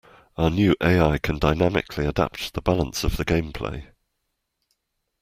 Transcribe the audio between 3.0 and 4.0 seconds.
of the gameplay.